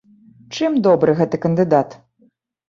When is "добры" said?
0.87-1.15